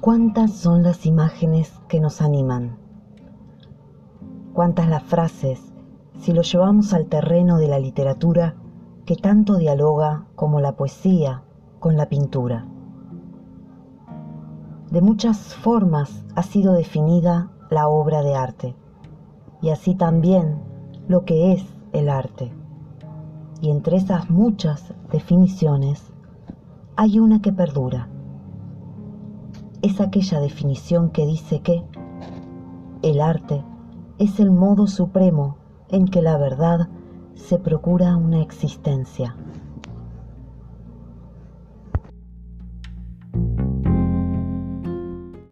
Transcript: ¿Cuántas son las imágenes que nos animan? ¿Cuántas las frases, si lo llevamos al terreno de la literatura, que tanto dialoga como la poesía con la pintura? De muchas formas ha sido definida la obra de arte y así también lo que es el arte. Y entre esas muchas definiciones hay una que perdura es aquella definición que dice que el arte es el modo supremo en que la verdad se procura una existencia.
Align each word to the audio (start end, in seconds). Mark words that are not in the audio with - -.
¿Cuántas 0.00 0.52
son 0.52 0.82
las 0.82 1.06
imágenes 1.06 1.72
que 1.88 1.98
nos 1.98 2.20
animan? 2.20 2.76
¿Cuántas 4.52 4.88
las 4.88 5.02
frases, 5.02 5.72
si 6.18 6.32
lo 6.32 6.42
llevamos 6.42 6.92
al 6.92 7.06
terreno 7.06 7.56
de 7.56 7.68
la 7.68 7.78
literatura, 7.78 8.54
que 9.06 9.16
tanto 9.16 9.56
dialoga 9.56 10.26
como 10.34 10.60
la 10.60 10.76
poesía 10.76 11.44
con 11.78 11.96
la 11.96 12.10
pintura? 12.10 12.66
De 14.90 15.00
muchas 15.00 15.54
formas 15.54 16.24
ha 16.34 16.42
sido 16.42 16.74
definida 16.74 17.50
la 17.70 17.88
obra 17.88 18.22
de 18.22 18.34
arte 18.34 18.76
y 19.62 19.70
así 19.70 19.94
también 19.94 20.60
lo 21.08 21.24
que 21.24 21.52
es 21.52 21.64
el 21.92 22.10
arte. 22.10 22.52
Y 23.62 23.70
entre 23.70 23.96
esas 23.96 24.28
muchas 24.28 24.92
definiciones 25.10 26.12
hay 26.96 27.20
una 27.20 27.40
que 27.40 27.52
perdura 27.52 28.10
es 29.84 30.00
aquella 30.00 30.40
definición 30.40 31.10
que 31.10 31.26
dice 31.26 31.60
que 31.60 31.84
el 33.02 33.20
arte 33.20 33.62
es 34.18 34.40
el 34.40 34.50
modo 34.50 34.86
supremo 34.86 35.58
en 35.90 36.06
que 36.06 36.22
la 36.22 36.38
verdad 36.38 36.88
se 37.34 37.58
procura 37.58 38.16
una 38.16 38.40
existencia. 38.40 39.36